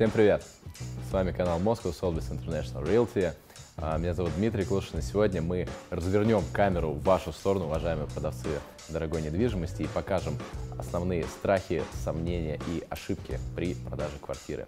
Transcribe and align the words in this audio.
Всем 0.00 0.10
привет! 0.10 0.42
С 1.10 1.12
вами 1.12 1.30
канал 1.30 1.60
Moscow 1.60 1.92
Sotheby's 1.92 2.30
International 2.30 2.82
Realty. 2.82 3.34
А, 3.76 3.98
Меня 3.98 4.14
зовут 4.14 4.32
Дмитрий 4.34 4.64
Клушин, 4.64 4.98
и 4.98 5.02
сегодня 5.02 5.42
мы 5.42 5.68
развернем 5.90 6.42
камеру 6.54 6.92
в 6.92 7.02
вашу 7.02 7.32
сторону, 7.32 7.66
уважаемые 7.66 8.08
продавцы 8.08 8.48
дорогой 8.88 9.20
недвижимости, 9.20 9.82
и 9.82 9.86
покажем 9.88 10.38
основные 10.78 11.24
страхи, 11.24 11.82
сомнения 12.02 12.58
и 12.68 12.82
ошибки 12.88 13.38
при 13.54 13.74
продаже 13.74 14.14
квартиры. 14.22 14.64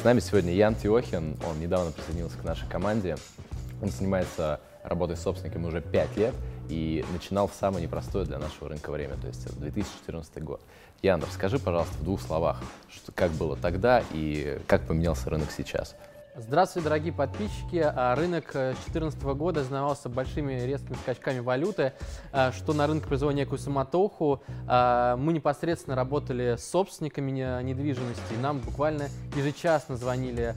С 0.00 0.04
нами 0.04 0.20
сегодня 0.20 0.52
Ян 0.52 0.76
Тиохин, 0.76 1.38
он 1.44 1.58
недавно 1.58 1.90
присоединился 1.90 2.38
к 2.38 2.44
нашей 2.44 2.68
команде. 2.68 3.16
Он 3.82 3.90
занимается 3.90 4.60
работой 4.84 5.16
с 5.16 5.22
собственниками 5.22 5.66
уже 5.66 5.80
5 5.80 6.16
лет 6.18 6.34
и 6.72 7.04
начинал 7.12 7.48
в 7.48 7.54
самое 7.54 7.82
непростое 7.84 8.24
для 8.24 8.38
нашего 8.38 8.70
рынка 8.70 8.90
время, 8.90 9.16
то 9.20 9.26
есть 9.26 9.44
это 9.44 9.54
2014 9.56 10.42
год. 10.42 10.60
Ян, 11.02 11.22
расскажи, 11.22 11.58
пожалуйста, 11.58 11.98
в 11.98 12.04
двух 12.04 12.22
словах, 12.22 12.62
что, 12.88 13.12
как 13.12 13.30
было 13.32 13.56
тогда 13.56 14.02
и 14.12 14.58
как 14.66 14.86
поменялся 14.86 15.28
рынок 15.28 15.50
сейчас. 15.54 15.94
Здравствуйте, 16.34 16.88
дорогие 16.88 17.12
подписчики. 17.12 17.76
А, 17.84 18.14
Рынок 18.14 18.52
2014 18.54 19.22
года 19.34 19.62
знавался 19.64 20.08
большими 20.08 20.62
резкими 20.62 20.94
скачками 20.94 21.40
валюты, 21.40 21.92
а, 22.32 22.52
что 22.52 22.72
на 22.72 22.86
рынке 22.86 23.06
произвело 23.06 23.32
некую 23.32 23.58
самотоху. 23.58 24.42
А, 24.66 25.18
Мы 25.18 25.34
непосредственно 25.34 25.94
работали 25.94 26.56
с 26.56 26.64
собственниками 26.64 27.30
не- 27.32 27.62
недвижимости. 27.64 28.32
Нам 28.40 28.60
буквально 28.60 29.08
ежечасно 29.36 29.96
звонили 29.98 30.54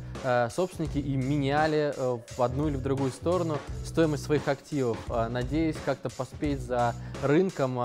собственники 0.49 0.97
и 0.97 1.15
меняли 1.17 1.93
э, 1.95 2.17
в 2.37 2.41
одну 2.41 2.67
или 2.67 2.77
в 2.77 2.81
другую 2.81 3.11
сторону 3.11 3.57
стоимость 3.83 4.23
своих 4.23 4.47
активов, 4.47 4.97
надеясь 5.29 5.75
как-то 5.85 6.09
поспеть 6.09 6.61
за 6.61 6.95
рынком. 7.21 7.79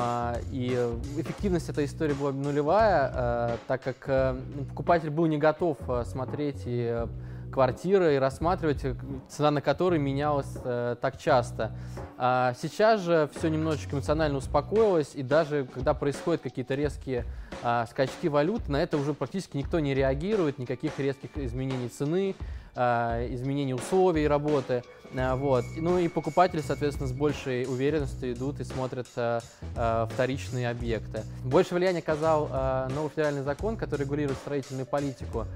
И 0.53 0.73
э, 0.75 0.95
эффективность 1.19 1.69
этой 1.69 1.87
истории 1.87 2.15
была 2.15 2.31
нулевая, 2.33 3.59
так 3.67 3.83
как 3.83 3.97
э, 4.07 4.37
покупатель 4.69 5.11
был 5.11 5.27
не 5.27 5.39
готов 5.39 5.77
смотреть 6.05 6.63
и 6.67 6.89
э, 6.91 7.07
квартиры 7.51 8.15
и 8.15 8.19
рассматривать, 8.19 8.85
э, 8.85 8.95
цена 9.29 9.51
на 9.51 9.61
которые 9.61 10.01
менялась 10.01 10.57
э, 10.65 10.97
так 11.01 11.19
часто. 11.19 11.73
А 12.17 12.55
сейчас 12.61 13.01
же 13.01 13.29
все 13.35 13.49
немножечко 13.49 13.97
эмоционально 13.97 14.39
успокоилось, 14.39 15.15
и 15.15 15.23
даже 15.23 15.67
когда 15.73 15.95
происходят 15.95 16.41
какие-то 16.41 16.75
резкие 16.75 17.25
а, 17.63 17.87
скачки 17.87 18.29
валют, 18.29 18.69
на 18.69 18.83
это 18.83 18.97
уже 18.97 19.15
практически 19.15 19.57
никто 19.57 19.81
не 19.81 19.95
реагирует, 19.95 20.59
никаких 20.59 20.99
резких 20.99 21.37
изменений 21.37 21.89
цены, 21.89 22.35
изменений 22.75 23.75
условий 23.75 24.27
работы. 24.27 24.83
А, 25.17 25.37
Вот. 25.37 25.65
Ну 25.77 25.99
и 25.99 26.09
покупатели, 26.09 26.61
соответственно, 26.61 27.09
с 27.09 27.13
большей 27.13 27.65
уверенностью 27.65 28.33
идут 28.33 28.61
и 28.61 28.65
смотрят 28.65 29.07
а, 29.17 29.41
а, 29.77 30.07
вторичные 30.13 30.71
объекты. 30.71 31.23
Больше 31.45 31.75
влияния 31.75 31.99
оказал 31.99 32.49
а, 32.51 32.89
новый 32.91 33.11
федеральный 33.11 33.43
закон, 33.43 33.77
который 33.77 34.03
регулирует 34.03 34.39
строительную 34.39 34.87
политику, 34.87 35.47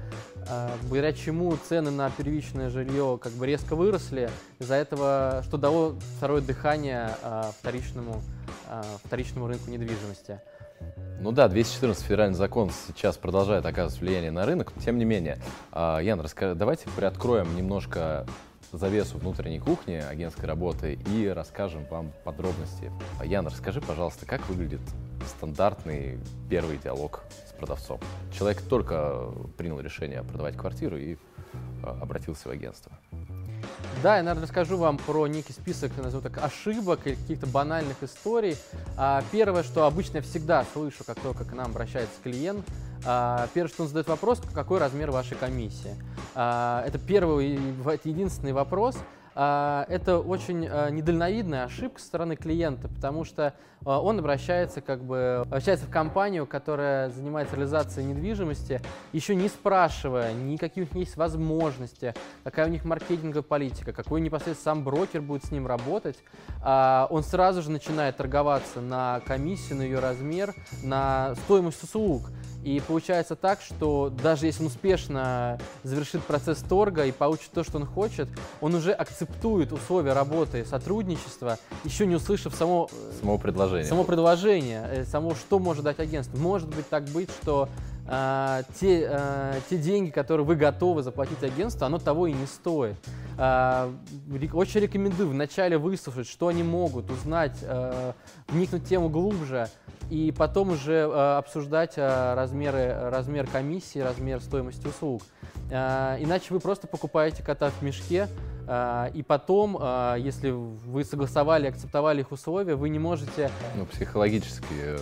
а, 0.48 0.73
благодаря 0.83 1.12
чему 1.12 1.57
цены 1.57 1.91
на 1.91 2.11
первичное 2.11 2.69
жилье 2.70 3.19
как 3.23 3.33
бы 3.33 3.47
резко 3.47 3.77
выросли, 3.77 4.31
из-за 4.59 4.75
этого, 4.75 5.42
что 5.47 5.57
дало 5.57 5.95
второе 6.17 6.41
дыхание 6.41 7.11
а, 7.23 7.53
вторичному, 7.61 8.23
а, 8.69 8.83
вторичному 9.05 9.47
рынку 9.47 9.70
недвижимости. 9.70 10.41
Ну 11.21 11.33
да, 11.33 11.49
214 11.49 12.05
федеральный 12.05 12.37
закон 12.37 12.71
сейчас 12.87 13.17
продолжает 13.17 13.65
оказывать 13.65 14.01
влияние 14.01 14.31
на 14.31 14.45
рынок. 14.45 14.73
Тем 14.85 14.99
не 14.99 15.05
менее, 15.05 15.39
а, 15.73 15.99
Ян, 16.01 16.21
расскажи, 16.21 16.55
давайте 16.55 16.87
приоткроем 16.97 17.57
немножко 17.57 18.27
завесу 18.73 19.19
внутренней 19.19 19.59
кухни 19.59 19.95
агентской 19.95 20.47
работы 20.47 20.99
и 21.07 21.29
расскажем 21.29 21.87
вам 21.87 22.13
подробности. 22.25 22.93
А, 23.19 23.25
Ян, 23.25 23.47
расскажи, 23.47 23.81
пожалуйста, 23.81 24.27
как 24.27 24.47
выглядит 24.49 24.81
стандартный 25.27 26.19
первый 26.51 26.79
диалог 26.79 27.23
с 27.48 27.53
продавцом. 27.53 28.01
Человек 28.37 28.61
только 28.63 29.31
принял 29.57 29.81
решение 29.81 30.23
продавать 30.23 30.57
квартиру 30.57 30.98
и 30.98 31.17
а, 31.83 31.98
обратился 32.03 32.48
в 32.48 32.51
агентство. 32.51 32.93
Да, 34.02 34.17
я, 34.17 34.22
наверное, 34.22 34.42
расскажу 34.42 34.77
вам 34.77 34.98
про 34.98 35.27
некий 35.27 35.52
список, 35.52 35.92
назову 35.96 36.22
так, 36.22 36.39
ошибок 36.39 37.00
или 37.06 37.14
каких-то 37.14 37.46
банальных 37.46 38.02
историй. 38.02 38.56
А, 38.96 39.22
Первое, 39.33 39.62
что 39.62 39.86
обычно 39.86 40.18
я 40.18 40.22
всегда 40.22 40.64
слышу, 40.72 41.05
как 41.05 41.18
только 41.20 41.45
к 41.45 41.52
нам 41.52 41.70
обращается 41.70 42.14
клиент, 42.22 42.67
а, 43.06 43.48
первое, 43.55 43.68
что 43.68 43.83
он 43.83 43.89
задает 43.89 44.08
вопрос, 44.08 44.42
какой 44.52 44.78
размер 44.78 45.11
вашей 45.11 45.36
комиссии. 45.36 45.96
А, 46.34 46.84
Это 46.86 46.98
первый, 46.98 47.58
единственный 48.05 48.52
вопрос. 48.52 48.96
А, 49.34 49.84
Это 49.89 50.18
очень 50.18 50.67
а, 50.70 50.90
недальновидная 50.90 51.64
ошибка 51.64 52.00
со 52.00 52.06
стороны 52.06 52.36
клиента, 52.36 52.89
потому 52.89 53.24
что 53.24 53.55
а, 53.84 54.00
он 54.00 54.20
обращается, 54.20 54.80
как 54.80 55.02
бы, 55.02 55.42
обращается 55.45 55.86
в 55.86 55.90
компанию, 55.90 56.46
которая 56.46 57.11
занимается 57.11 57.56
реализацией 57.56 58.06
недвижимости, 58.06 58.80
еще 59.12 59.34
не 59.34 59.48
спрашивая, 59.48 60.33
никакие 60.33 60.86
у 60.86 60.89
них 60.89 60.96
есть 60.96 61.17
возможности, 61.17 62.14
какая 62.45 62.67
у 62.67 62.70
них 62.70 62.84
маркетинговая 62.84 63.42
политика, 63.42 63.92
какой 63.92 64.20
непосредственно 64.20 64.77
сам 64.77 64.84
брокер 64.84 65.20
будет 65.20 65.45
с 65.45 65.51
ним 65.51 65.66
работать. 65.66 66.16
Он 66.64 67.22
сразу 67.22 67.62
же 67.62 67.70
начинает 67.70 68.16
торговаться 68.16 68.80
на 68.80 69.20
комиссию, 69.27 69.78
на 69.78 69.83
ее 69.83 69.98
размер, 69.98 70.55
на 70.83 71.34
стоимость 71.45 71.83
услуг. 71.83 72.30
И 72.64 72.80
получается 72.80 73.36
так, 73.36 73.61
что 73.61 74.11
даже 74.23 74.47
если 74.47 74.63
он 74.63 74.69
успешно 74.69 75.58
завершит 75.83 76.23
процесс 76.23 76.58
торга 76.58 77.05
и 77.05 77.13
получит 77.13 77.51
то, 77.51 77.63
что 77.63 77.77
он 77.77 77.85
хочет, 77.85 78.27
он 78.63 78.75
уже 78.75 78.92
акцептует 78.92 79.70
условия 79.70 80.14
работы 80.14 80.64
сотрудничества, 80.64 81.58
еще 81.85 82.07
не 82.07 82.17
услышав 82.17 82.55
само, 82.55 82.89
э, 82.91 83.13
Само 83.20 83.36
предложение. 83.36 83.86
само 83.86 84.05
предложение, 84.05 84.83
э, 84.91 85.05
само, 85.05 85.35
что 85.35 85.58
может 85.58 85.85
дать 85.85 86.01
агентство. 86.01 86.39
Может 86.39 86.75
быть 86.75 86.89
так 86.89 87.05
быть, 87.11 87.29
что 87.42 87.69
а, 88.07 88.63
те, 88.79 89.07
а, 89.11 89.55
те 89.69 89.79
деньги, 89.79 90.11
которые 90.11 90.47
вы 90.47 90.57
готовы 90.57 91.03
заплатить 91.03 91.42
агентству, 91.42 91.87
оно 91.87 91.98
того 91.98 92.27
и 92.27 92.33
не 92.33 92.47
стоит. 92.47 92.97
А, 93.39 93.92
очень 94.53 94.81
рекомендую 94.81 95.31
вначале 95.31 95.79
выслушать, 95.79 96.29
что 96.29 96.48
они 96.48 96.63
могут, 96.63 97.11
узнать, 97.11 97.57
а, 97.63 98.13
вникнуть 98.48 98.83
в 98.83 98.89
тему 98.89 99.09
глубже, 99.09 99.69
и 100.11 100.33
потом 100.37 100.70
уже 100.70 101.09
а, 101.11 101.39
обсуждать 101.39 101.95
а, 101.97 102.35
размеры, 102.35 102.95
размер 103.11 103.47
комиссии, 103.47 104.01
размер 104.01 104.41
стоимости 104.41 104.87
услуг. 104.87 105.23
А, 105.73 106.17
Иначе 106.20 106.47
вы 106.51 106.61
просто 106.61 106.87
покупаете 106.87 107.43
кота 107.43 107.70
в 107.70 107.83
мешке, 107.83 108.29
а, 108.67 109.11
и 109.14 109.23
потом, 109.23 109.77
а, 109.81 110.17
если 110.17 110.51
вы 110.51 111.05
согласовали, 111.05 111.69
акцептовали 111.69 112.20
их 112.20 112.33
условия, 112.33 112.75
вы 112.77 112.89
не 112.89 112.98
можете 112.98 113.51
Ну, 113.77 113.87
психологически 113.87 114.97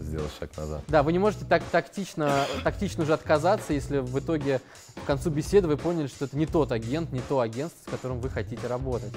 э, 0.00 0.02
сделать 0.02 0.30
шаг 0.38 0.56
назад. 0.56 0.82
да, 0.88 1.02
вы 1.02 1.12
не 1.12 1.18
можете 1.18 1.44
так 1.44 1.62
тактично, 1.70 2.44
тактично 2.64 3.02
уже 3.04 3.12
отказаться, 3.14 3.72
если 3.72 3.98
в 3.98 4.18
итоге 4.18 4.60
к 5.02 5.06
концу 5.06 5.30
беседы 5.30 5.68
вы 5.68 5.76
поняли, 5.76 6.06
что 6.06 6.24
это 6.24 6.36
не 6.36 6.46
тот 6.46 6.72
агент, 6.72 7.12
не 7.12 7.20
то 7.20 7.40
агентство, 7.40 7.88
с 7.88 7.90
которым 7.90 8.20
вы 8.20 8.28
хотите 8.30 8.66
работать. 8.66 9.12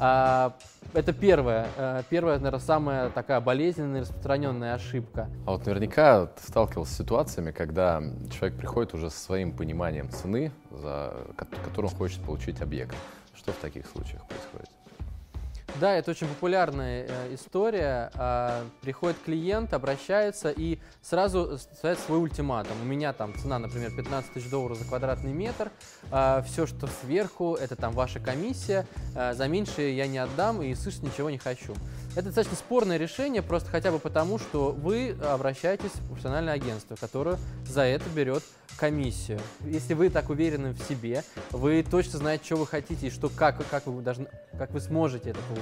А, 0.00 0.54
это 0.94 1.12
первое, 1.12 1.66
э, 1.76 2.02
первая, 2.08 2.36
наверное, 2.38 2.60
самая 2.60 3.10
такая 3.10 3.40
болезненная 3.40 4.02
распространенная 4.02 4.74
ошибка. 4.74 5.28
А 5.44 5.50
вот 5.50 5.66
наверняка 5.66 6.26
ты 6.26 6.42
сталкивался 6.46 6.94
с 6.94 6.96
ситуациями, 6.96 7.50
когда 7.50 8.00
человек 8.30 8.56
приходит 8.58 8.94
уже 8.94 9.10
со 9.10 9.18
своим 9.18 9.52
пониманием 9.52 10.08
цены, 10.10 10.52
за 10.70 11.14
ко- 11.36 11.46
которую 11.64 11.90
он 11.90 11.98
хочет 11.98 12.22
получить 12.22 12.60
объект. 12.62 12.94
Что 13.34 13.52
в 13.52 13.56
таких 13.56 13.86
случаях 13.86 14.22
происходит? 14.26 14.68
Да, 15.80 15.94
это 15.94 16.10
очень 16.10 16.26
популярная 16.26 17.06
э, 17.08 17.34
история. 17.34 18.10
А, 18.14 18.66
приходит 18.80 19.16
клиент, 19.24 19.72
обращается 19.74 20.50
и 20.50 20.78
сразу 21.02 21.58
ставит 21.58 21.98
свой 22.00 22.18
ультиматум. 22.18 22.80
У 22.82 22.84
меня 22.84 23.12
там 23.12 23.34
цена, 23.38 23.58
например, 23.58 23.94
15 23.94 24.32
тысяч 24.32 24.50
долларов 24.50 24.78
за 24.78 24.84
квадратный 24.84 25.32
метр. 25.32 25.70
все, 26.44 26.66
что 26.66 26.88
сверху, 27.02 27.54
это 27.54 27.76
там 27.76 27.92
ваша 27.92 28.18
комиссия. 28.18 28.86
А, 29.14 29.34
за 29.34 29.46
меньше 29.46 29.82
я 29.82 30.06
не 30.06 30.18
отдам 30.18 30.62
и 30.62 30.74
слышать 30.74 31.02
ничего 31.02 31.30
не 31.30 31.38
хочу. 31.38 31.74
Это 32.12 32.24
достаточно 32.24 32.56
спорное 32.56 32.96
решение, 32.96 33.42
просто 33.42 33.70
хотя 33.70 33.92
бы 33.92 33.98
потому, 33.98 34.38
что 34.38 34.72
вы 34.72 35.16
обращаетесь 35.22 35.92
в 35.92 36.08
профессиональное 36.08 36.54
агентство, 36.54 36.96
которое 36.96 37.38
за 37.64 37.82
это 37.82 38.08
берет 38.10 38.42
комиссию. 38.78 39.40
Если 39.64 39.94
вы 39.94 40.08
так 40.08 40.30
уверены 40.30 40.70
в 40.70 40.78
себе, 40.80 41.24
вы 41.50 41.84
точно 41.88 42.18
знаете, 42.18 42.44
что 42.44 42.56
вы 42.56 42.66
хотите 42.66 43.08
и 43.08 43.10
что, 43.10 43.28
как, 43.28 43.60
как, 43.68 43.86
вы, 43.86 44.02
должны, 44.02 44.26
как 44.56 44.70
вы 44.70 44.80
сможете 44.80 45.30
это 45.30 45.40
получить, 45.48 45.57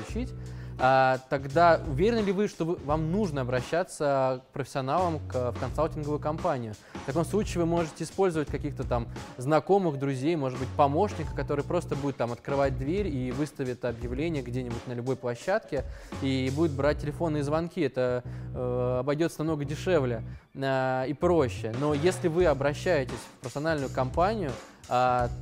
а, 0.78 1.18
тогда 1.30 1.80
уверены 1.86 2.20
ли 2.20 2.32
вы, 2.32 2.48
что 2.48 2.78
вам 2.84 3.10
нужно 3.10 3.40
обращаться 3.40 4.42
к 4.48 4.52
профессионалам, 4.52 5.20
к, 5.26 5.52
в 5.52 5.58
консалтинговую 5.58 6.20
компанию? 6.20 6.74
В 6.92 7.06
таком 7.06 7.24
случае 7.24 7.62
вы 7.62 7.66
можете 7.66 8.04
использовать 8.04 8.48
каких-то 8.48 8.84
там 8.84 9.08
знакомых, 9.38 9.98
друзей, 9.98 10.36
может 10.36 10.58
быть, 10.58 10.68
помощника, 10.76 11.34
который 11.34 11.64
просто 11.64 11.96
будет 11.96 12.16
там 12.16 12.32
открывать 12.32 12.76
дверь 12.76 13.08
и 13.08 13.32
выставит 13.32 13.84
объявление 13.84 14.42
где-нибудь 14.42 14.86
на 14.86 14.92
любой 14.92 15.16
площадке 15.16 15.84
и 16.20 16.52
будет 16.54 16.72
брать 16.72 17.00
телефонные 17.00 17.42
звонки. 17.42 17.80
Это 17.80 18.22
э, 18.54 18.96
обойдется 19.00 19.38
намного 19.38 19.64
дешевле 19.64 20.22
э, 20.54 21.04
и 21.08 21.14
проще. 21.14 21.74
Но 21.80 21.94
если 21.94 22.28
вы 22.28 22.44
обращаетесь 22.44 23.14
в 23.14 23.40
профессиональную 23.40 23.90
компанию, 23.90 24.50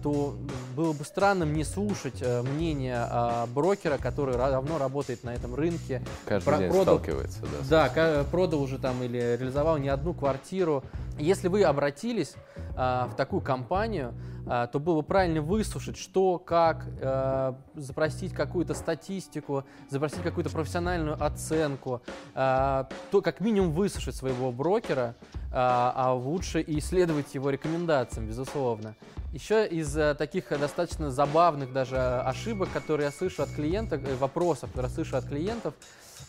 то 0.03 0.35
было 0.77 0.93
бы 0.93 1.05
странным 1.05 1.53
не 1.53 1.65
слушать 1.65 2.21
э, 2.21 2.43
мнение 2.43 2.97
а, 2.99 3.47
брокера, 3.47 3.99
который 3.99 4.37
давно 4.37 4.79
работает 4.79 5.23
на 5.25 5.35
этом 5.35 5.55
рынке, 5.55 6.03
Каждый 6.27 6.47
Про- 6.47 6.59
день 6.59 6.71
продал- 6.71 6.99
сталкивается, 6.99 7.39
да. 7.43 7.49
да, 7.69 7.89
продал 8.31 8.63
уже 8.63 8.79
там 8.79 9.03
или 9.03 9.19
реализовал 9.39 9.77
не 9.79 9.89
одну 9.89 10.15
квартиру. 10.15 10.83
Если 11.19 11.49
вы 11.49 11.63
обратились 11.63 12.35
а, 12.77 13.07
в 13.07 13.15
такую 13.15 13.41
компанию, 13.41 14.15
а, 14.47 14.67
то 14.67 14.81
было 14.81 14.97
бы 14.97 15.03
правильно 15.03 15.41
выслушать, 15.41 15.97
что, 15.97 16.39
как, 16.39 16.87
а, 17.01 17.57
запросить 17.75 18.33
какую-то 18.33 18.75
статистику, 18.75 19.65
запросить 19.89 20.23
какую-то 20.23 20.51
профессиональную 20.51 21.23
оценку, 21.23 22.03
а, 22.35 22.89
то 23.11 23.23
как 23.23 23.41
минимум 23.41 23.71
выслушать 23.73 24.17
своего 24.17 24.51
брокера, 24.51 25.15
а, 25.53 25.93
а 25.95 26.13
лучше 26.15 26.61
и 26.61 26.79
исследовать 26.79 27.35
его 27.35 27.51
рекомендациям, 27.51 28.27
безусловно. 28.27 28.97
Еще 29.33 29.67
из 29.67 29.97
а, 29.97 30.15
таких 30.15 30.49
достаточно 30.49 31.11
забавных 31.11 31.73
даже 31.73 31.97
ошибок, 31.97 32.69
которые 32.73 33.07
я 33.07 33.13
слышу 33.13 33.43
от 33.43 33.51
клиентов, 33.51 34.03
э, 34.05 34.15
вопросов, 34.17 34.71
которые 34.71 34.91
я 34.91 34.95
слышу 34.95 35.17
от 35.17 35.25
клиентов, 35.27 35.75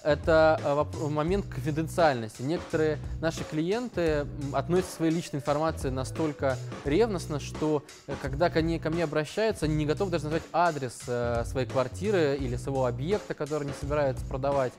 это 0.06 0.60
э, 0.63 1.07
момент 1.10 1.48
конфиденциальности. 1.48 2.44
Некоторые 2.44 3.00
наши 3.22 3.44
клиенты 3.44 4.28
относятся 4.54 4.94
к 4.94 4.96
своей 4.98 5.12
личной 5.12 5.38
информации 5.38 5.90
настолько 5.90 6.57
ревностно, 6.86 7.40
что 7.40 7.84
э, 8.07 8.13
когда 8.22 8.50
ко 8.50 8.62
мне, 8.62 8.80
ко 8.80 8.92
мне 8.92 9.04
обращаются, 9.04 9.66
они 9.66 9.75
не 9.75 9.86
готовы 9.86 10.12
даже 10.12 10.25
назвать 10.25 10.44
адрес 10.54 11.02
э, 11.07 11.44
своей 11.46 11.68
квартиры 11.68 12.38
или 12.40 12.56
своего 12.56 12.86
объекта, 12.86 13.34
который 13.34 13.63
они 13.63 13.74
собираются 13.80 14.24
продавать, 14.25 14.74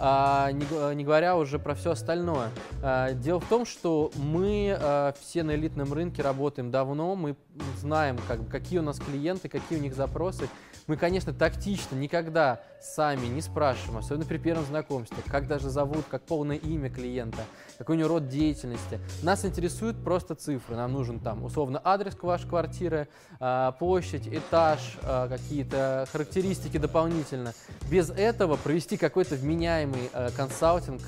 а, 0.00 0.50
не, 0.50 1.04
говоря 1.04 1.36
уже 1.36 1.58
про 1.58 1.74
все 1.74 1.92
остальное. 1.92 2.50
А, 2.82 3.12
дело 3.12 3.40
в 3.40 3.46
том, 3.46 3.64
что 3.64 4.10
мы 4.16 4.78
все 5.20 5.42
на 5.42 5.54
элитном 5.54 5.92
рынке 5.92 6.22
работаем 6.22 6.70
давно, 6.70 7.14
мы 7.14 7.36
знаем, 7.78 8.18
как, 8.26 8.48
какие 8.48 8.80
у 8.80 8.82
нас 8.82 8.98
клиенты, 8.98 9.48
какие 9.48 9.78
у 9.78 9.82
них 9.82 9.94
запросы, 9.94 10.48
мы, 10.86 10.96
конечно, 10.96 11.32
тактично 11.32 11.94
никогда 11.94 12.60
сами 12.84 13.26
не 13.26 13.40
спрашиваем, 13.40 13.98
особенно 13.98 14.26
при 14.26 14.38
первом 14.38 14.64
знакомстве, 14.66 15.16
как 15.26 15.48
даже 15.48 15.70
зовут, 15.70 16.04
как 16.10 16.22
полное 16.22 16.56
имя 16.56 16.90
клиента, 16.90 17.44
какой 17.78 17.96
у 17.96 17.98
него 17.98 18.08
род 18.08 18.28
деятельности. 18.28 19.00
Нас 19.22 19.44
интересуют 19.44 20.02
просто 20.02 20.34
цифры. 20.34 20.76
Нам 20.76 20.92
нужен 20.92 21.20
там 21.20 21.44
условно 21.44 21.80
адрес 21.82 22.14
вашей 22.20 22.48
квартиры, 22.48 23.08
а, 23.40 23.72
площадь, 23.72 24.28
этаж, 24.28 24.98
а, 25.02 25.28
какие-то 25.28 26.06
характеристики 26.12 26.78
дополнительно. 26.78 27.52
Без 27.90 28.10
этого 28.10 28.56
провести 28.56 28.96
какой-то 28.96 29.34
вменяемый 29.36 30.10
а, 30.12 30.30
консалтинг, 30.30 31.02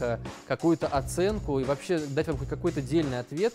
какую-то 0.47 0.87
оценку 0.87 1.59
и 1.59 1.65
вообще 1.65 1.99
дать 1.99 2.29
вам 2.29 2.37
какой-то 2.37 2.83
дельный 2.83 3.21
ответ 3.21 3.55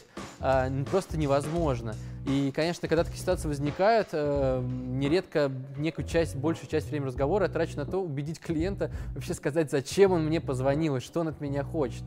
просто 0.90 1.18
невозможно. 1.18 1.96
И, 2.26 2.52
конечно, 2.52 2.88
когда 2.88 3.04
такие 3.04 3.20
ситуации 3.20 3.48
возникают, 3.48 4.10
э, 4.12 4.62
нередко 4.62 5.52
некую 5.78 6.08
часть, 6.08 6.36
большую 6.36 6.70
часть 6.70 6.90
времени 6.90 7.08
разговора 7.08 7.46
я 7.46 7.50
трачу 7.50 7.78
на 7.78 7.86
то, 7.86 7.98
убедить 7.98 8.40
клиента 8.40 8.92
вообще 9.16 9.34
сказать, 9.34 9.72
зачем 9.72 10.12
он 10.12 10.26
мне 10.26 10.40
позвонил 10.40 10.98
и 10.98 11.00
что 11.00 11.22
он 11.22 11.30
от 11.30 11.42
меня 11.42 11.64
хочет. 11.64 12.04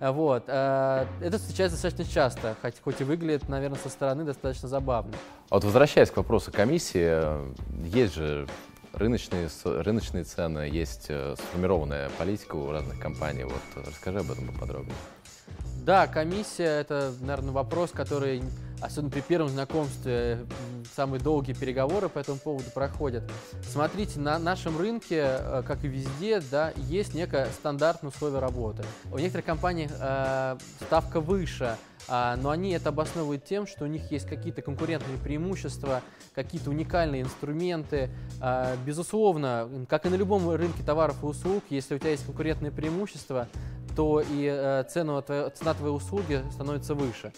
Вот. 0.00 0.44
Э, 0.48 1.06
это 1.20 1.38
встречается 1.38 1.80
достаточно 1.80 2.12
часто, 2.12 2.56
хоть, 2.60 2.80
хоть 2.82 3.00
и 3.00 3.04
выглядит, 3.04 3.48
наверное, 3.48 3.78
со 3.78 3.88
стороны 3.88 4.24
достаточно 4.24 4.68
забавно. 4.68 5.14
А 5.50 5.54
вот 5.54 5.64
возвращаясь 5.64 6.10
к 6.10 6.16
вопросу 6.16 6.52
комиссии, 6.52 7.22
есть 7.86 8.14
же 8.14 8.46
рыночные, 8.92 9.48
рыночные 9.64 10.24
цены, 10.24 10.60
есть 10.60 11.06
э, 11.08 11.34
сформированная 11.36 12.10
политика 12.18 12.56
у 12.56 12.70
разных 12.70 12.98
компаний. 12.98 13.44
Вот 13.44 13.86
расскажи 13.86 14.20
об 14.20 14.30
этом 14.30 14.46
поподробнее. 14.48 14.94
Да, 15.84 16.06
комиссия– 16.06 16.64
это, 16.80 17.12
наверное, 17.20 17.52
вопрос, 17.52 17.90
который 17.90 18.42
особенно 18.84 19.10
при 19.10 19.20
первом 19.20 19.48
знакомстве, 19.48 20.46
самые 20.94 21.20
долгие 21.20 21.54
переговоры 21.54 22.08
по 22.08 22.18
этому 22.18 22.38
поводу 22.38 22.70
проходят. 22.70 23.24
Смотрите, 23.70 24.20
на 24.20 24.38
нашем 24.38 24.78
рынке, 24.78 25.24
э, 25.26 25.62
как 25.66 25.84
и 25.84 25.88
везде, 25.88 26.40
да, 26.50 26.72
есть 26.76 27.14
некое 27.14 27.46
стандартное 27.46 28.10
условие 28.10 28.40
работы. 28.40 28.82
У 29.10 29.18
некоторых 29.18 29.46
компаний 29.46 29.88
э, 29.90 30.56
ставка 30.86 31.20
выше, 31.20 31.76
э, 32.08 32.36
но 32.36 32.50
они 32.50 32.72
это 32.72 32.90
обосновывают 32.90 33.44
тем, 33.44 33.66
что 33.66 33.84
у 33.84 33.88
них 33.88 34.10
есть 34.12 34.26
какие-то 34.26 34.62
конкурентные 34.62 35.18
преимущества, 35.18 36.02
какие-то 36.34 36.70
уникальные 36.70 37.22
инструменты. 37.22 38.10
Э, 38.40 38.76
безусловно, 38.84 39.86
как 39.88 40.06
и 40.06 40.08
на 40.08 40.16
любом 40.16 40.48
рынке 40.50 40.82
товаров 40.82 41.22
и 41.22 41.26
услуг, 41.26 41.64
если 41.70 41.94
у 41.94 41.98
тебя 41.98 42.10
есть 42.10 42.26
конкурентные 42.26 42.70
преимущества, 42.70 43.48
то 43.94 44.20
и 44.20 44.48
э, 44.50 44.84
цену, 44.88 45.22
цена 45.22 45.74
твоей 45.74 45.94
услуги 45.94 46.42
становится 46.52 46.94
выше. 46.94 47.32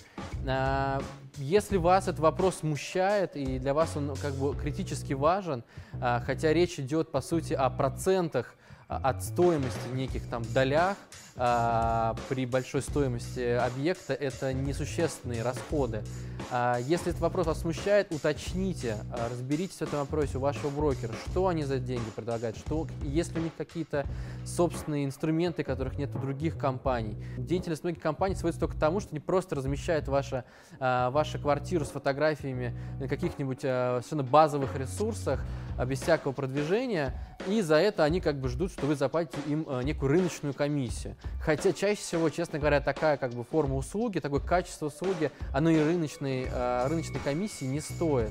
Э, 0.47 1.01
если 1.37 1.77
вас 1.77 2.05
этот 2.05 2.21
вопрос 2.21 2.57
смущает 2.57 3.37
и 3.37 3.59
для 3.59 3.75
вас 3.75 3.97
он 3.97 4.15
как 4.17 4.35
бы 4.35 4.55
критически 4.55 5.13
важен, 5.13 5.65
э, 5.95 6.21
хотя 6.25 6.53
речь 6.53 6.79
идет 6.79 7.11
по 7.11 7.21
сути 7.21 7.53
о 7.53 7.69
процентах 7.71 8.55
от 8.89 9.23
стоимости 9.25 9.89
неких 9.95 10.29
там 10.29 10.43
долях, 10.53 10.97
а, 11.39 12.17
при 12.29 12.47
большой 12.47 12.81
стоимости 12.81 13.41
объекта 13.41 14.15
это 14.15 14.55
несущественные 14.55 15.43
расходы. 15.43 16.03
А, 16.51 16.79
если 16.79 17.11
этот 17.11 17.21
вопрос 17.21 17.47
вас 17.47 17.61
смущает, 17.61 18.13
уточните, 18.13 18.97
а, 19.13 19.29
разберитесь 19.29 19.77
в 19.77 19.83
этом 19.83 20.01
вопросе 20.01 20.39
у 20.39 20.41
вашего 20.41 20.71
брокера, 20.71 21.13
что 21.27 21.49
они 21.49 21.65
за 21.65 21.79
деньги 21.79 22.09
предлагают, 22.15 22.57
что, 22.57 22.87
есть 23.03 23.35
ли 23.35 23.41
у 23.41 23.43
них 23.43 23.53
какие-то 23.57 24.07
собственные 24.47 25.05
инструменты, 25.05 25.65
которых 25.65 25.99
нет 25.99 26.15
у 26.15 26.19
других 26.19 26.57
компаний. 26.57 27.17
Деятельность 27.37 27.83
многих 27.83 28.01
компаний 28.01 28.37
сводится 28.37 28.61
только 28.61 28.77
к 28.77 28.81
тому, 28.81 29.01
что 29.01 29.11
они 29.11 29.21
просто 29.21 29.57
размещают 29.57 30.09
ваша, 30.09 30.45
вашу 30.79 31.39
квартиру 31.39 31.85
с 31.85 31.89
фотографиями 31.89 32.79
на 33.01 33.09
каких-нибудь 33.09 33.61
совершенно 33.61 34.23
базовых 34.23 34.77
ресурсах, 34.77 35.41
без 35.87 36.01
всякого 36.01 36.33
продвижения, 36.33 37.15
и 37.47 37.61
за 37.63 37.77
это 37.77 38.05
они 38.05 38.21
как 38.21 38.37
бы 38.41 38.49
ждут, 38.49 38.73
что 38.73 38.87
вы 38.87 38.95
заплатите 38.97 39.39
им 39.47 39.67
некую 39.83 40.11
рыночную 40.11 40.55
комиссию. 40.55 41.17
Хотя 41.41 41.73
чаще 41.73 42.01
всего, 42.01 42.29
честно 42.31 42.59
говоря, 42.59 42.81
такая 42.81 43.17
как 43.17 43.33
бы 43.33 43.45
форма 43.45 43.77
услуги, 43.77 44.19
такое 44.19 44.41
качество 44.41 44.87
услуги, 44.87 45.31
оно 45.53 45.71
и 45.71 45.79
рыночной, 45.79 46.47
э, 46.51 46.87
рыночной 46.89 47.21
комиссии 47.21 47.65
не 47.65 47.81
стоит. 47.81 48.31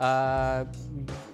А, 0.00 0.68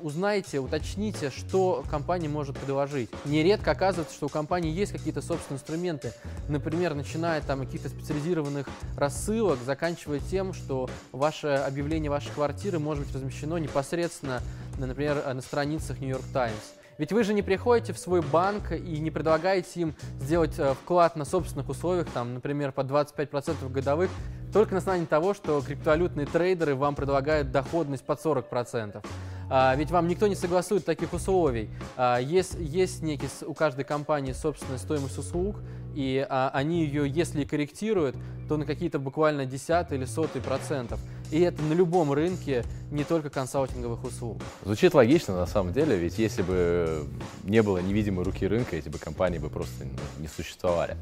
узнайте, 0.01 0.59
уточните, 0.59 1.31
что 1.31 1.85
компания 1.91 2.29
может 2.29 2.57
предложить. 2.57 3.11
Нередко 3.27 3.73
оказывается, 3.73 4.15
что 4.15 4.27
у 4.27 4.29
компании 4.31 4.73
есть 4.73 4.93
какие-то 4.93 5.21
собственные 5.21 5.59
инструменты, 5.59 6.13
например, 6.49 6.95
начиная 6.95 7.43
там 7.43 7.61
каких-то 7.61 7.91
специализированных 7.91 8.67
рассылок, 8.97 9.59
заканчивая 9.65 10.21
тем, 10.21 10.55
что 10.55 10.89
ваше 11.13 11.49
объявление 11.49 12.11
вашей 12.11 12.33
квартиры 12.33 12.79
может 12.79 13.05
быть 13.05 13.15
размещено 13.15 13.59
непосредственно, 13.59 14.41
например, 14.79 15.23
на 15.35 15.43
страницах 15.43 16.01
New 16.01 16.09
York 16.09 16.25
Times. 16.33 16.75
Ведь 16.99 17.13
вы 17.13 17.25
же 17.25 17.35
не 17.35 17.43
приходите 17.43 17.93
в 17.93 17.99
свой 17.99 18.23
банк 18.23 18.73
и 18.73 18.99
не 19.01 19.11
предлагаете 19.11 19.81
им 19.81 19.95
сделать 20.21 20.59
э, 20.59 20.75
вклад 20.75 21.17
на 21.17 21.25
собственных 21.25 21.69
условиях, 21.69 22.09
там, 22.11 22.35
например, 22.35 22.73
по 22.73 22.83
25% 22.83 23.69
годовых, 23.71 24.11
только 24.53 24.73
на 24.73 24.79
основании 24.79 25.07
того, 25.07 25.35
что 25.35 25.61
криптовалютные 25.61 26.27
трейдеры 26.27 26.77
вам 26.77 26.95
предлагают 26.95 27.51
доходность 27.51 28.05
под 28.05 28.25
40%. 28.25 29.05
А, 29.51 29.75
ведь 29.77 29.91
вам 29.91 30.09
никто 30.09 30.27
не 30.27 30.35
согласует 30.35 30.85
таких 30.85 31.13
условий. 31.13 31.71
А, 31.97 32.19
есть, 32.19 32.55
есть 32.59 33.03
некий 33.03 33.29
у 33.47 33.55
каждой 33.55 33.85
компании 33.85 34.33
собственная 34.33 34.79
стоимость 34.79 35.19
услуг, 35.19 35.57
и 35.95 36.25
а, 36.29 36.51
они 36.55 36.85
ее, 36.85 37.09
если 37.09 37.45
корректируют, 37.45 38.17
то 38.49 38.57
на 38.57 38.65
какие-то 38.65 38.99
буквально 38.99 39.47
десятые 39.47 39.99
или 39.99 40.07
сотые 40.07 40.43
процентов. 40.43 41.01
И 41.35 41.41
это 41.41 41.61
на 41.65 41.73
любом 41.73 42.13
рынке, 42.13 42.63
не 42.93 43.03
только 43.03 43.29
консалтинговых 43.29 44.05
услуг. 44.05 44.41
Звучит 44.65 44.95
логично 44.95 45.35
на 45.35 45.47
самом 45.47 45.73
деле, 45.73 45.97
ведь 45.97 46.17
если 46.17 46.43
бы 46.43 47.09
не 47.43 47.61
было 47.61 47.79
невидимой 47.79 48.23
руки 48.23 48.47
рынка, 48.47 48.77
эти 48.77 48.89
бы 48.89 48.99
компании 48.99 49.39
бы 49.39 49.51
просто 49.51 49.85
не 50.21 50.29
существовали. 50.29 50.97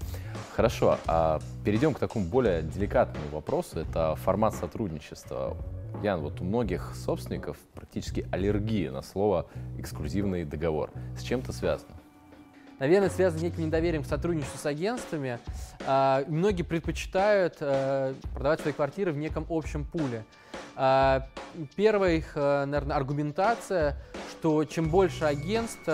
Хорошо, 0.57 0.97
а 1.07 1.39
перейдем 1.67 1.93
к 1.93 1.99
такому 1.99 2.25
более 2.25 2.63
деликатному 2.63 3.27
вопросу, 3.31 3.81
это 3.81 4.17
формат 4.25 4.55
сотрудничества. 4.55 5.55
Ян, 6.03 6.23
вот 6.23 6.41
у 6.41 6.45
многих 6.45 6.95
собственников 6.97 7.59
практически 7.75 8.27
аллергия 8.33 8.91
на 8.91 9.03
слово 9.03 9.51
«эксклюзивный 9.77 10.47
договор». 10.47 10.93
С 11.19 11.23
чем 11.25 11.41
это 11.41 11.53
связано? 11.53 12.02
Наверное, 12.79 13.11
связано 13.11 13.41
с 13.41 13.43
неким 13.43 13.67
недоверием 13.67 14.03
к 14.03 14.07
сотрудничеству 14.07 14.59
с 14.59 14.67
агентствами. 14.67 15.39
А, 15.87 16.25
многие 16.29 16.63
предпочитают 16.63 17.57
а, 17.61 18.15
продавать 18.35 18.61
свои 18.61 18.73
квартиры 18.73 19.13
в 19.13 19.17
неком 19.17 19.47
общем 19.49 19.85
пуле. 19.85 20.25
А, 20.75 21.29
первая 21.77 22.17
их, 22.17 22.33
а, 22.35 22.65
наверное, 22.65 22.97
аргументация, 22.97 23.97
что 24.31 24.65
чем 24.65 24.91
больше 24.91 25.25
агентств, 25.25 25.89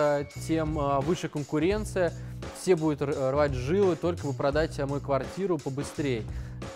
тем 0.47 0.79
а, 0.79 1.01
выше 1.01 1.29
конкуренция, 1.29 2.13
все 2.61 2.77
будут 2.77 3.03
рвать 3.03 3.55
жилы, 3.55 3.97
только 3.97 4.27
вы 4.27 4.33
продать 4.33 4.79
мою 4.79 5.01
квартиру 5.01 5.59
побыстрее. 5.59 6.23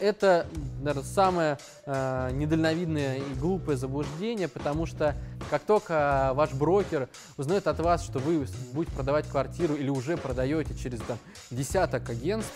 Это, 0.03 0.49
наверное, 0.81 1.05
самое 1.05 1.59
э, 1.87 2.31
недальновидное 2.33 3.19
и 3.19 3.35
глупое 3.35 3.79
заблуждение, 3.79 4.49
потому 4.49 4.85
что 4.85 5.15
как 5.49 5.63
только 5.63 6.33
ваш 6.35 6.53
брокер 6.55 7.09
узнает 7.37 7.69
от 7.69 7.79
вас, 7.79 8.03
что 8.03 8.19
вы 8.19 8.45
будете 8.73 8.93
продавать 8.97 9.29
квартиру 9.29 9.77
или 9.77 9.89
уже 9.91 10.17
продаете 10.17 10.75
через 10.75 10.99
там, 11.03 11.19
десяток 11.53 12.11
агентств, 12.11 12.53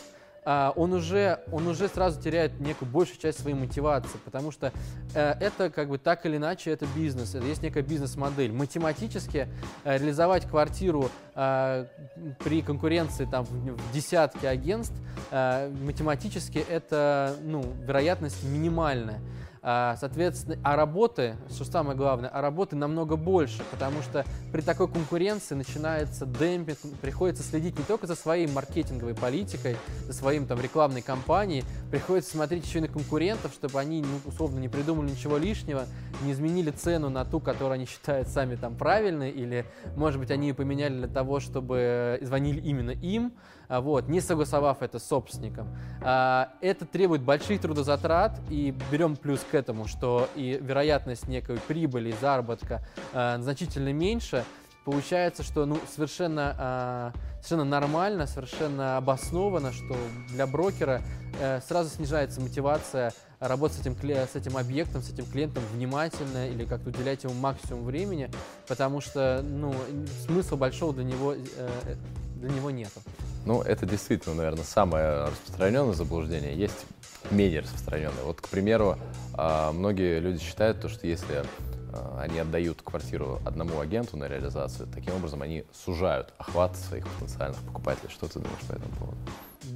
он 0.46 0.92
уже, 0.92 1.40
он 1.50 1.66
уже 1.66 1.88
сразу 1.88 2.20
теряет 2.20 2.60
некую 2.60 2.88
большую 2.88 3.18
часть 3.18 3.40
своей 3.40 3.56
мотивации, 3.56 4.18
потому 4.24 4.52
что 4.52 4.72
э, 5.14 5.34
это 5.40 5.70
как 5.70 5.88
бы 5.88 5.98
так 5.98 6.24
или 6.24 6.36
иначе 6.36 6.70
это 6.70 6.86
бизнес, 6.94 7.34
это 7.34 7.44
есть 7.44 7.62
некая 7.62 7.82
бизнес-модель. 7.82 8.52
Математически 8.52 9.48
э, 9.82 9.98
реализовать 9.98 10.46
квартиру 10.46 11.10
э, 11.34 11.86
при 12.44 12.62
конкуренции 12.62 13.24
там 13.24 13.44
в 13.44 13.92
десятке 13.92 14.48
агентств, 14.48 14.94
математически 15.30 16.58
это 16.58 17.34
ну, 17.42 17.64
вероятность 17.82 18.44
минимальная. 18.44 19.20
А, 19.68 19.96
соответственно, 19.98 20.56
а 20.62 20.76
работы, 20.76 21.34
что 21.52 21.64
самое 21.64 21.98
главное, 21.98 22.28
а 22.28 22.40
работы 22.40 22.76
намного 22.76 23.16
больше, 23.16 23.64
потому 23.72 24.00
что 24.00 24.24
при 24.52 24.60
такой 24.60 24.86
конкуренции 24.86 25.56
начинается 25.56 26.24
демпинг, 26.24 26.78
приходится 27.02 27.42
следить 27.42 27.76
не 27.76 27.82
только 27.82 28.06
за 28.06 28.14
своей 28.14 28.46
маркетинговой 28.46 29.14
политикой, 29.14 29.76
за 30.06 30.12
своим 30.12 30.46
там 30.46 30.60
рекламной 30.60 31.02
кампанией, 31.02 31.64
приходится 31.90 32.30
смотреть 32.30 32.64
еще 32.64 32.78
и 32.78 32.82
на 32.82 32.86
конкурентов, 32.86 33.52
чтобы 33.54 33.80
они, 33.80 34.02
ну, 34.02 34.20
условно, 34.24 34.60
не 34.60 34.68
придумали 34.68 35.10
ничего 35.10 35.36
лишнего, 35.36 35.86
не 36.22 36.32
изменили 36.32 36.70
цену 36.70 37.10
на 37.10 37.24
ту, 37.24 37.40
которую 37.40 37.72
они 37.72 37.86
считают 37.86 38.28
сами 38.28 38.56
там 38.56 38.76
правильной, 38.76 39.30
или, 39.30 39.66
может 39.96 40.20
быть, 40.20 40.30
они 40.30 40.48
ее 40.48 40.54
поменяли 40.54 40.94
для 40.94 41.08
того, 41.08 41.40
чтобы 41.40 42.18
звонили 42.22 42.60
именно 42.60 42.90
им, 42.90 43.32
а, 43.68 43.80
вот, 43.80 44.08
не 44.08 44.20
согласовав 44.20 44.82
это 44.82 44.98
с 44.98 45.06
собственником. 45.06 45.68
А, 46.02 46.50
это 46.60 46.86
требует 46.86 47.22
больших 47.22 47.60
трудозатрат, 47.60 48.40
и 48.50 48.74
берем 48.90 49.16
плюс 49.16 49.44
к 49.50 49.54
этому, 49.54 49.86
что 49.86 50.28
и 50.36 50.58
вероятность 50.60 51.28
некой 51.28 51.58
прибыли, 51.66 52.14
заработка 52.20 52.82
а, 53.12 53.38
значительно 53.38 53.92
меньше, 53.92 54.44
получается, 54.86 55.42
что 55.42 55.66
ну, 55.66 55.78
совершенно, 55.92 57.12
совершенно 57.42 57.64
нормально, 57.64 58.28
совершенно 58.28 58.96
обоснованно, 58.96 59.72
что 59.72 59.96
для 60.28 60.46
брокера 60.46 61.02
э, 61.40 61.60
сразу 61.66 61.90
снижается 61.90 62.40
мотивация 62.40 63.12
работать 63.40 63.78
с 63.78 63.80
этим, 63.80 63.96
с 64.00 64.36
этим 64.36 64.56
объектом, 64.56 65.02
с 65.02 65.10
этим 65.10 65.26
клиентом 65.26 65.64
внимательно 65.74 66.48
или 66.48 66.64
как-то 66.64 66.90
уделять 66.90 67.24
ему 67.24 67.34
максимум 67.34 67.84
времени, 67.84 68.30
потому 68.68 69.00
что 69.00 69.42
ну, 69.42 69.74
смысла 70.24 70.54
большого 70.54 70.94
для 70.94 71.04
него, 71.04 71.34
э, 71.34 71.96
для 72.36 72.50
него 72.50 72.70
нету. 72.70 73.00
Ну, 73.44 73.62
это 73.62 73.86
действительно, 73.86 74.36
наверное, 74.36 74.64
самое 74.64 75.24
распространенное 75.24 75.94
заблуждение. 75.94 76.56
Есть 76.56 76.86
менее 77.32 77.60
распространенное. 77.60 78.22
Вот, 78.22 78.40
к 78.40 78.48
примеру, 78.48 78.96
а, 79.34 79.72
многие 79.72 80.20
люди 80.20 80.40
считают, 80.40 80.80
то, 80.80 80.88
что 80.88 81.08
если 81.08 81.44
они 82.18 82.38
отдают 82.38 82.82
квартиру 82.82 83.40
одному 83.44 83.80
агенту 83.80 84.16
на 84.16 84.28
реализацию, 84.28 84.88
таким 84.92 85.14
образом 85.14 85.42
они 85.42 85.64
сужают 85.72 86.32
охват 86.38 86.76
своих 86.76 87.06
потенциальных 87.08 87.60
покупателей. 87.60 88.10
Что 88.10 88.28
ты 88.28 88.38
думаешь 88.38 88.60
по 88.68 88.72
этому 88.72 88.92
поводу? 88.98 89.18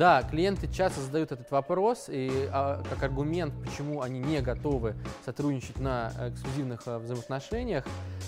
Да, 0.01 0.23
клиенты 0.23 0.67
часто 0.67 1.03
задают 1.03 1.31
этот 1.31 1.51
вопрос, 1.51 2.07
и 2.09 2.49
а, 2.55 2.83
как 2.89 3.03
аргумент, 3.03 3.53
почему 3.63 4.01
они 4.01 4.19
не 4.19 4.41
готовы 4.41 4.95
сотрудничать 5.27 5.79
на 5.79 6.11
эксклюзивных 6.19 6.81
а, 6.87 6.99
взаимоотношениях. 7.01 7.85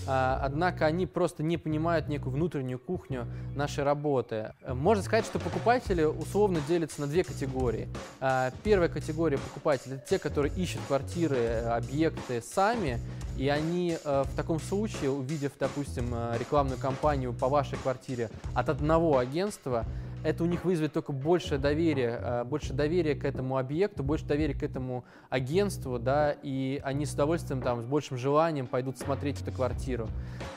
А, 0.07 0.39
однако 0.45 0.85
они 0.85 1.07
просто 1.07 1.43
не 1.43 1.57
понимают 1.57 2.09
некую 2.09 2.35
внутреннюю 2.35 2.79
кухню 2.79 3.27
нашей 3.57 3.85
работы. 3.85 4.53
Можно 4.69 5.03
сказать, 5.03 5.25
что 5.25 5.39
покупатели 5.39 6.05
условно 6.05 6.61
делятся 6.69 7.01
на 7.01 7.07
две 7.07 7.25
категории. 7.25 7.89
А, 8.21 8.51
первая 8.63 8.91
категория 8.91 9.39
покупателей– 9.39 9.95
это 9.97 10.07
те, 10.07 10.19
которые 10.19 10.53
ищут 10.55 10.83
квартиры, 10.87 11.63
объекты 11.71 12.43
сами, 12.43 13.01
и 13.39 13.49
они 13.49 13.97
э, 14.05 14.25
в 14.27 14.37
таком 14.37 14.61
случае, 14.61 15.11
увидев, 15.11 15.53
допустим, 15.59 16.11
э, 16.13 16.37
рекламную 16.39 16.79
кампанию 16.79 17.33
по 17.33 17.49
вашей 17.49 17.79
квартире 17.79 18.29
от 18.55 18.69
одного 18.69 19.17
агентства, 19.17 19.87
это 20.25 20.45
у 20.45 20.47
них 20.47 20.65
вызовет 20.65 20.93
только 20.93 21.13
большее 21.13 21.59
доверие, 21.59 22.19
э, 22.21 22.45
больше 22.45 22.73
доверия 22.73 23.15
к 23.15 23.25
этому 23.25 23.59
объекту, 23.59 24.03
больше 24.03 24.25
доверия 24.25 24.55
к 24.55 24.63
этому 24.63 25.05
агентству, 25.31 25.99
да, 25.99 26.37
и 26.43 26.81
они 26.85 27.07
с 27.07 27.15
удовольствием 27.15 27.61
там, 27.63 27.83
с 27.83 27.85
большим 27.85 28.17
желанием 28.17 28.67
пойдут 28.67 28.99
смотреть 28.99 29.41
эту 29.41 29.53
квартиру. 29.53 30.09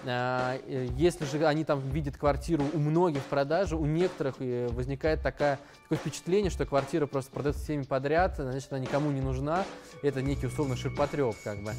Э, 0.05 0.60
э, 0.67 0.88
если 0.95 1.25
же 1.25 1.45
они 1.45 1.63
там 1.63 1.79
видят 1.79 2.17
квартиру 2.17 2.63
у 2.74 2.79
многих 2.79 3.22
в 3.22 3.25
продаже, 3.25 3.75
у 3.75 3.86
некоторых 3.86 4.36
возникает 4.39 5.22
такая, 5.22 5.60
такое 5.84 5.98
впечатление, 5.98 6.51
что 6.51 6.65
квартира 6.65 7.07
просто 7.07 7.31
продается 7.31 7.63
всеми 7.63 7.84
подряд, 7.84 8.36
значит, 8.38 8.72
она 8.72 8.79
никому 8.79 9.12
не 9.12 9.22
нужна, 9.22 9.65
это 10.03 10.22
некий 10.22 10.48
условно 10.48 10.75
ширпотреб, 10.75 11.36
как 11.43 11.57
бы. 11.63 11.72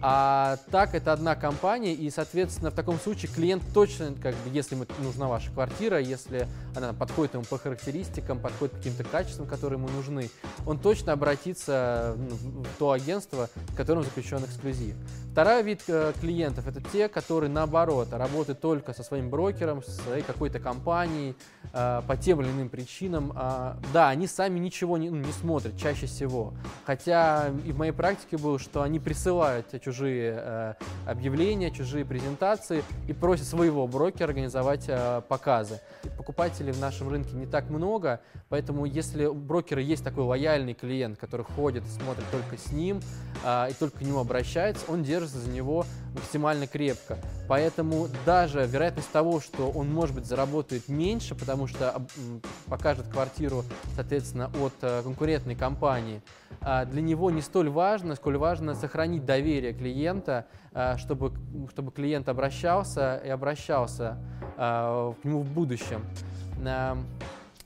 А 0.00 0.58
так 0.70 0.94
это 0.94 1.12
одна 1.12 1.34
компания, 1.34 1.92
и, 1.92 2.08
соответственно, 2.10 2.70
в 2.70 2.74
таком 2.74 3.00
случае 3.00 3.32
клиент 3.32 3.62
точно, 3.74 4.14
как 4.20 4.34
бы, 4.36 4.50
если 4.52 4.76
ему 4.76 4.86
нужна 5.00 5.26
ваша 5.26 5.50
квартира, 5.50 5.98
если 5.98 6.46
она 6.76 6.92
подходит 6.92 7.34
ему 7.34 7.44
по 7.44 7.58
характеристикам, 7.58 8.38
подходит 8.38 8.72
по 8.74 8.78
каким-то 8.78 9.04
качествам, 9.04 9.48
которые 9.48 9.78
ему 9.78 9.88
нужны, 9.88 10.30
он 10.66 10.78
точно 10.78 11.12
обратится 11.12 12.14
в 12.16 12.78
то 12.78 12.92
агентство, 12.92 13.50
с 13.72 13.76
которым 13.76 14.04
заключен 14.04 14.44
эксклюзив. 14.44 14.94
Второй 15.38 15.62
вид 15.62 15.82
э, 15.86 16.12
клиентов– 16.20 16.66
это 16.66 16.80
те, 16.80 17.08
которые, 17.08 17.48
наоборот, 17.48 18.08
работают 18.10 18.60
только 18.60 18.92
со 18.92 19.04
своим 19.04 19.30
брокером, 19.30 19.84
со 19.84 19.92
своей 19.92 20.24
какой-то 20.24 20.58
компанией, 20.58 21.36
э, 21.72 22.02
по 22.08 22.16
тем 22.16 22.40
или 22.40 22.48
иным 22.48 22.68
причинам. 22.68 23.32
А, 23.36 23.78
да, 23.92 24.08
они 24.08 24.26
сами 24.26 24.58
ничего 24.58 24.98
не, 24.98 25.10
ну, 25.10 25.18
не 25.18 25.30
смотрят 25.30 25.78
чаще 25.78 26.06
всего. 26.06 26.54
Хотя 26.84 27.52
и 27.64 27.70
в 27.70 27.78
моей 27.78 27.92
практике 27.92 28.36
было, 28.36 28.58
что 28.58 28.82
они 28.82 28.98
присылают 28.98 29.80
чужие 29.80 30.42
э, 30.42 30.74
объявления, 31.06 31.70
чужие 31.70 32.04
презентации 32.04 32.82
и 33.06 33.12
просят 33.12 33.46
своего 33.46 33.86
брокера 33.86 34.30
организовать 34.30 34.90
показы. 35.28 35.80
Покупателей 36.16 36.72
в 36.72 36.80
нашем 36.80 37.10
рынке 37.10 37.36
не 37.36 37.46
так 37.46 37.70
много, 37.70 38.20
поэтому 38.48 38.86
если 38.86 39.26
у 39.26 39.34
брокера 39.34 39.80
есть 39.80 40.02
такой 40.02 40.24
лояльный 40.24 40.74
клиент, 40.74 41.16
который 41.16 41.46
ходит 41.46 41.84
смотрит 41.86 42.24
только 42.32 42.58
с 42.58 42.72
ним 42.72 43.00
и 43.46 43.72
только 43.78 43.98
к 43.98 44.00
нему 44.00 44.18
обращается, 44.18 44.84
он 44.88 45.04
держится 45.28 45.38
за 45.38 45.50
него 45.50 45.84
максимально 46.14 46.66
крепко. 46.66 47.18
Поэтому 47.48 48.08
даже 48.24 48.66
вероятность 48.66 49.10
того, 49.10 49.40
что 49.40 49.70
он, 49.70 49.92
может 49.92 50.14
быть, 50.14 50.26
заработает 50.26 50.88
меньше, 50.88 51.34
потому 51.34 51.66
что 51.66 52.02
покажет 52.66 53.08
квартиру, 53.08 53.64
соответственно, 53.94 54.50
от 54.60 54.74
э, 54.82 55.02
конкурентной 55.02 55.54
компании, 55.54 56.22
а, 56.60 56.84
для 56.84 57.02
него 57.02 57.30
не 57.30 57.42
столь 57.42 57.68
важно, 57.68 58.14
сколь 58.14 58.36
важно 58.36 58.74
сохранить 58.74 59.24
доверие 59.24 59.72
клиента, 59.72 60.46
а, 60.72 60.96
чтобы, 60.96 61.32
чтобы 61.70 61.92
клиент 61.92 62.28
обращался 62.28 63.16
и 63.24 63.28
обращался 63.28 64.18
а, 64.56 65.12
к 65.12 65.24
нему 65.24 65.40
в 65.40 65.50
будущем. 65.50 66.02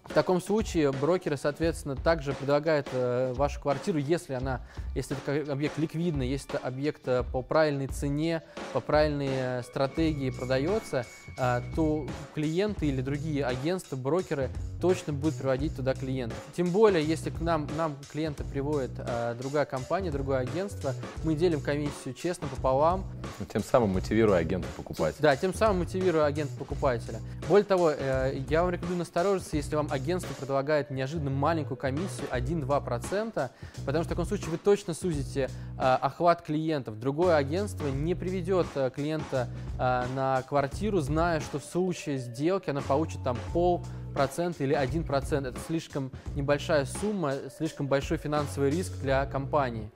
В 0.04 0.14
таком 0.14 0.42
случае 0.42 0.92
брокеры, 0.92 1.36
соответственно, 1.36 1.96
также 1.96 2.32
предлагают 2.34 2.88
э, 2.92 3.32
вашу 3.34 3.60
квартиру, 3.60 3.98
если 3.98 4.34
она, 4.34 4.60
если 4.94 5.16
это 5.16 5.52
объект 5.52 5.78
ликвидный, 5.78 6.28
если 6.28 6.54
это 6.54 6.58
объект 6.58 7.06
э, 7.06 7.22
по 7.32 7.40
правильной 7.40 7.86
цене, 7.86 8.42
по 8.72 8.80
правильной 8.80 9.30
э, 9.30 9.62
стратегии 9.62 10.30
продается, 10.30 11.06
э, 11.38 11.62
то 11.76 12.06
клиенты 12.34 12.86
или 12.86 13.00
другие 13.00 13.44
агентства, 13.44 13.96
брокеры 13.96 14.50
точно 14.80 15.12
будут 15.12 15.36
приводить 15.36 15.76
туда 15.76 15.94
клиентов. 15.94 16.36
Тем 16.56 16.70
более, 16.70 17.04
если 17.04 17.30
к 17.30 17.40
нам, 17.40 17.68
нам 17.76 17.96
клиента 18.10 18.42
приводит 18.42 18.90
э, 18.98 19.36
другая 19.38 19.64
компания, 19.64 20.10
другое 20.10 20.40
агентство, 20.40 20.94
мы 21.22 21.36
делим 21.36 21.60
комиссию 21.60 22.14
честно 22.14 22.48
пополам. 22.48 23.04
Тем 23.52 23.62
самым 23.62 23.90
мотивируя 23.90 24.38
агента 24.38 24.66
покупателя. 24.76 25.22
Да, 25.22 25.36
тем 25.36 25.54
самым 25.54 25.78
мотивируя 25.80 26.24
агента 26.24 26.52
покупателя. 26.58 27.20
Более 27.48 27.64
того, 27.64 27.92
э, 27.96 28.42
я 28.50 28.62
вам 28.62 28.72
рекомендую 28.72 28.98
насторожиться, 28.98 29.56
если 29.56 29.76
вам 29.76 29.91
агентство 29.92 30.34
предлагает 30.34 30.90
неожиданно 30.90 31.30
маленькую 31.30 31.76
комиссию 31.76 32.26
1-2%, 32.30 33.50
потому 33.84 34.04
что 34.04 34.04
в 34.04 34.08
таком 34.08 34.24
случае 34.24 34.50
вы 34.50 34.58
точно 34.58 34.94
сузите 34.94 35.50
э, 35.78 35.82
охват 35.82 36.42
клиентов. 36.42 36.98
Другое 36.98 37.36
агентство 37.36 37.86
не 37.88 38.14
приведет 38.14 38.66
э, 38.74 38.90
клиента 38.94 39.48
э, 39.78 40.04
на 40.14 40.42
квартиру, 40.42 41.00
зная, 41.00 41.40
что 41.40 41.58
в 41.58 41.64
случае 41.64 42.18
сделки 42.18 42.70
она 42.70 42.80
получит 42.80 43.22
там 43.22 43.36
пол 43.52 43.84
процента 44.14 44.64
или 44.64 44.72
один 44.72 45.04
процент. 45.04 45.46
Это 45.46 45.58
слишком 45.66 46.10
небольшая 46.34 46.86
сумма, 46.86 47.34
слишком 47.56 47.86
большой 47.86 48.16
финансовый 48.16 48.70
риск 48.70 48.98
для 49.00 49.26
компании. 49.26 49.90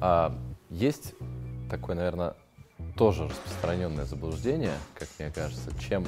А, 0.00 0.36
есть 0.70 1.14
такое, 1.70 1.96
наверное, 1.96 2.34
тоже 2.96 3.28
распространенное 3.28 4.04
заблуждение, 4.04 4.74
как 4.94 5.08
мне 5.18 5.30
кажется, 5.30 5.70
чем 5.78 6.04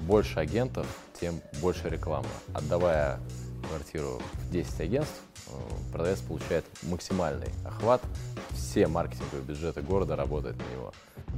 больше 0.00 0.40
агентов, 0.40 0.86
тем 1.20 1.40
больше 1.60 1.88
рекламы. 1.88 2.28
Отдавая 2.54 3.18
квартиру 3.68 4.20
в 4.34 4.50
10 4.50 4.80
агентств, 4.80 5.20
э, 5.48 5.50
продавец 5.92 6.20
получает 6.20 6.64
максимальный 6.82 7.48
охват. 7.64 8.00
Все 8.50 8.86
маркетинговые 8.86 9.42
бюджеты 9.42 9.82
города 9.82 10.16
работают 10.16 10.56
на 10.58 10.74
него. 10.74 10.92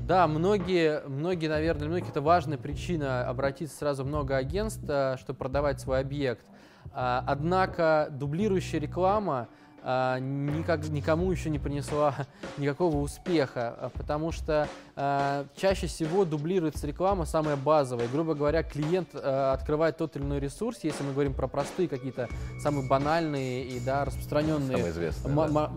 Да, 0.06 0.26
многие, 0.26 1.02
многие, 1.06 1.48
наверное, 1.48 1.80
для 1.80 1.88
многих 1.88 2.08
это 2.10 2.20
важная 2.20 2.58
причина 2.58 3.28
обратиться 3.28 3.76
сразу 3.76 4.04
много 4.04 4.36
агентств, 4.36 4.84
э, 4.88 5.16
чтобы 5.18 5.38
продавать 5.38 5.80
свой 5.80 6.00
объект. 6.00 6.46
А, 6.94 7.24
однако 7.26 8.08
дублирующая 8.10 8.80
реклама 8.80 9.48
никак, 9.84 10.88
никому 10.88 11.30
еще 11.30 11.50
не 11.50 11.58
принесла 11.58 12.14
никакого 12.58 12.98
успеха, 12.98 13.74
а, 13.78 13.88
потому 13.90 14.32
что 14.32 14.68
а, 14.94 15.46
чаще 15.56 15.86
всего 15.86 16.24
дублируется 16.24 16.86
реклама 16.86 17.24
самая 17.24 17.56
базовая. 17.56 18.08
Грубо 18.08 18.34
говоря, 18.34 18.62
клиент 18.62 19.08
а, 19.14 19.52
открывает 19.52 19.96
тот 19.96 20.16
или 20.16 20.22
иной 20.22 20.40
ресурс, 20.40 20.80
если 20.82 21.02
мы 21.02 21.12
говорим 21.12 21.34
про 21.34 21.48
простые 21.48 21.88
какие-то 21.88 22.28
самые 22.60 22.88
банальные 22.88 23.64
и 23.64 23.80
да, 23.80 24.04
распространенные 24.04 24.76
Самые 24.76 24.90
известные, 24.92 25.34
да. 25.70 25.72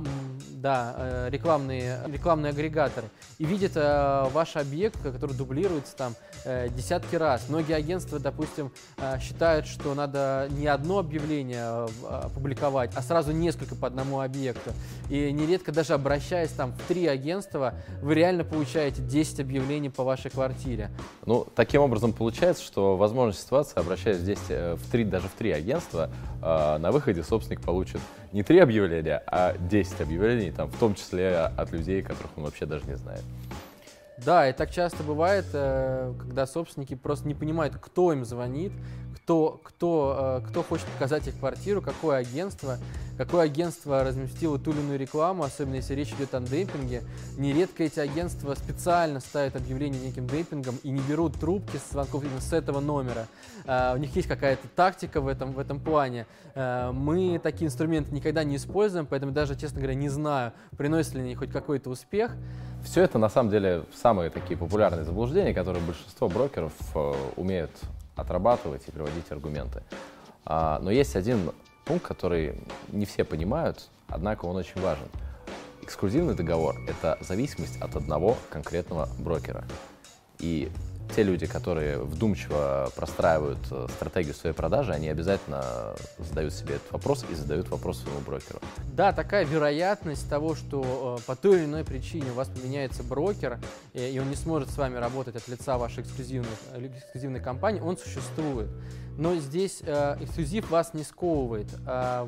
Да, 0.65 0.95
э, 0.97 1.29
рекламные, 1.29 1.99
рекламные 2.07 2.49
агрегаторы, 2.49 3.05
и 3.37 3.45
видит 3.45 3.73
э, 3.75 4.25
ваш 4.33 4.55
объект, 4.55 4.99
который 4.99 5.35
дублируется 5.35 5.95
там 5.95 6.15
э, 6.43 6.69
десятки 6.69 7.15
раз. 7.15 7.49
Многие 7.49 7.73
агентства, 7.75 8.17
допустим, 8.17 8.71
э, 8.97 9.19
считают, 9.19 9.67
что 9.67 9.93
надо 9.93 10.47
не 10.57 10.65
одно 10.65 10.97
объявление 10.97 11.61
э, 11.61 11.87
в- 12.01 12.25
опубликовать, 12.25 12.89
а 12.95 13.03
сразу 13.03 13.31
несколько 13.31 13.75
по 13.75 13.85
одному 13.85 14.21
объекту. 14.21 14.71
И 15.11 15.31
нередко 15.31 15.71
даже 15.71 15.93
обращаясь 15.93 16.49
там 16.49 16.71
в 16.71 16.81
три 16.87 17.05
агентства, 17.05 17.75
вы 18.01 18.15
реально 18.15 18.43
получаете 18.43 19.03
10 19.03 19.41
объявлений 19.41 19.91
по 19.91 20.03
вашей 20.03 20.31
квартире. 20.31 20.89
Ну, 21.27 21.45
таким 21.55 21.81
образом 21.81 22.11
получается, 22.11 22.63
что 22.63 22.97
возможна 22.97 23.33
ситуация, 23.39 23.81
обращаясь 23.81 24.17
здесь 24.17 24.39
э, 24.49 24.73
в 24.73 24.89
три, 24.89 25.03
даже 25.03 25.27
в 25.27 25.33
три 25.33 25.51
агентства, 25.51 26.09
э, 26.41 26.77
на 26.79 26.91
выходе 26.91 27.21
собственник 27.21 27.61
получит 27.61 28.01
не 28.35 28.43
три 28.43 28.59
объявления, 28.59 29.23
а 29.27 29.55
10 29.57 30.01
объявлений, 30.01 30.51
там, 30.51 30.67
в 30.67 30.77
том 30.77 30.93
числе 30.93 31.37
от 31.37 31.71
людей, 31.71 32.01
которых 32.01 32.37
он 32.37 32.43
вообще 32.43 32.65
даже 32.65 32.85
не 32.85 32.97
знает. 32.97 33.21
Да, 34.17 34.49
и 34.49 34.51
так 34.51 34.71
часто 34.71 35.03
бывает, 35.03 35.45
э, 35.53 36.13
когда 36.19 36.45
собственники 36.45 36.95
просто 36.95 37.29
не 37.29 37.33
понимают, 37.33 37.75
кто 37.81 38.11
им 38.11 38.25
звонит, 38.25 38.73
кто, 39.25 39.59
кто, 39.63 40.41
э, 40.45 40.47
кто 40.47 40.61
хочет 40.61 40.85
показать 40.85 41.27
их 41.27 41.39
квартиру, 41.39 41.81
какое 41.81 42.17
агентство, 42.17 42.77
какое 43.17 43.45
агентство 43.45 44.03
разместило 44.03 44.59
ту 44.59 44.69
или 44.69 44.81
иную 44.81 44.99
рекламу, 44.99 45.43
особенно 45.43 45.75
если 45.75 45.95
речь 45.95 46.13
идет 46.13 46.35
о 46.35 46.41
демпинге. 46.41 47.01
Нередко 47.35 47.83
эти 47.83 47.99
агентства 47.99 48.53
специально 48.53 49.19
ставят 49.19 49.55
объявление 49.55 49.99
неким 49.99 50.27
демпингом 50.27 50.75
и 50.83 50.91
не 50.91 51.01
берут 51.01 51.39
трубки 51.39 51.77
с 51.77 51.91
звонков 51.91 52.23
именно 52.23 52.39
с 52.39 52.53
этого 52.53 52.79
номера. 52.79 53.25
Э, 53.65 53.95
У 53.95 53.97
них 53.97 54.15
есть 54.15 54.27
какая-то 54.27 54.67
тактика 54.75 55.21
в 55.21 55.27
этом, 55.27 55.53
в 55.53 55.59
этом 55.59 55.79
плане. 55.79 56.27
Э, 56.53 56.91
Мы 56.91 57.39
такие 57.39 57.65
инструменты 57.65 58.13
никогда 58.13 58.43
не 58.43 58.57
используем, 58.57 59.07
поэтому 59.07 59.31
даже, 59.31 59.55
честно 59.55 59.79
говоря, 59.79 59.95
не 59.95 60.09
знаю, 60.09 60.53
приносят 60.77 61.15
ли 61.15 61.21
они 61.21 61.33
хоть 61.33 61.51
какой-то 61.51 61.89
успех. 61.89 62.31
Все 62.83 63.01
это 63.01 63.17
на 63.17 63.29
самом 63.29 63.49
деле 63.49 63.85
самые 63.95 64.29
такие 64.29 64.55
популярные 64.55 65.03
заблуждения, 65.03 65.55
которые 65.55 65.83
большинство 65.83 66.29
брокеров 66.29 66.73
умеют 67.35 67.71
отрабатывать 68.15 68.87
и 68.87 68.91
приводить 68.91 69.31
аргументы. 69.31 69.83
А, 70.45 70.79
но 70.79 70.91
есть 70.91 71.15
один 71.15 71.51
пункт, 71.85 72.05
который 72.05 72.61
не 72.89 73.05
все 73.05 73.23
понимают, 73.23 73.89
однако 74.07 74.45
он 74.45 74.55
очень 74.55 74.81
важен. 74.81 75.07
Эксклюзивный 75.81 76.33
договор– 76.33 76.75
это 76.87 77.17
зависимость 77.21 77.79
от 77.81 77.95
одного 77.95 78.37
конкретного 78.49 79.07
брокера. 79.19 79.65
И 80.39 80.71
те 81.15 81.23
люди, 81.23 81.45
которые 81.45 81.99
вдумчиво 81.99 82.91
простраивают 82.93 83.59
э, 83.71 83.87
стратегию 83.95 84.33
своей 84.33 84.53
продажи, 84.53 84.91
они 84.91 85.07
обязательно 85.07 85.95
задают 86.17 86.53
себе 86.53 86.75
этот 86.75 86.91
вопрос 86.91 87.25
и 87.31 87.35
задают 87.35 87.69
вопрос 87.69 87.99
своему 87.99 88.19
брокеру. 88.19 88.59
Да, 88.93 89.13
такая 89.13 89.45
вероятность 89.45 90.29
того, 90.29 90.55
что 90.55 91.17
э, 91.17 91.23
по 91.25 91.37
той 91.37 91.59
или 91.59 91.65
иной 91.65 91.85
причине 91.85 92.31
у 92.31 92.33
вас 92.33 92.49
поменяется 92.49 93.01
брокер, 93.03 93.59
и 93.93 94.19
он 94.21 94.29
не 94.29 94.35
сможет 94.35 94.69
с 94.69 94.77
вами 94.77 94.97
работать 94.97 95.37
от 95.37 95.47
лица 95.47 95.77
вашей 95.77 96.03
эксклюзивной, 96.03 96.49
э, 96.73 96.87
эксклюзивной 96.87 97.39
компании, 97.39 97.79
он 97.79 97.97
существует. 97.97 98.69
Но 99.17 99.35
здесь 99.35 99.81
эксклюзив 99.81 100.69
вас 100.69 100.93
не 100.93 101.03
сковывает. 101.03 101.69